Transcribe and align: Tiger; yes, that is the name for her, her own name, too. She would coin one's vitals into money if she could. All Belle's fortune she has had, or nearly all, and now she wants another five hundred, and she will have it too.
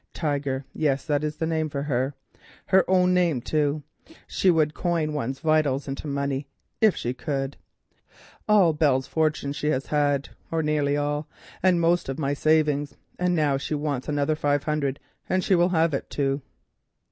Tiger; 0.15 0.65
yes, 0.73 1.05
that 1.05 1.23
is 1.23 1.35
the 1.35 1.45
name 1.45 1.69
for 1.69 1.83
her, 1.83 2.15
her 2.65 2.83
own 2.89 3.13
name, 3.13 3.39
too. 3.39 3.83
She 4.25 4.49
would 4.49 4.73
coin 4.73 5.13
one's 5.13 5.37
vitals 5.41 5.87
into 5.87 6.07
money 6.07 6.47
if 6.81 6.95
she 6.95 7.13
could. 7.13 7.55
All 8.47 8.73
Belle's 8.73 9.05
fortune 9.05 9.53
she 9.53 9.67
has 9.67 9.85
had, 9.85 10.29
or 10.49 10.63
nearly 10.63 10.97
all, 10.97 11.27
and 11.61 11.79
now 11.79 13.57
she 13.57 13.75
wants 13.75 14.09
another 14.09 14.35
five 14.35 14.63
hundred, 14.63 14.99
and 15.29 15.43
she 15.43 15.53
will 15.53 15.69
have 15.69 15.93
it 15.93 16.09
too. 16.09 16.41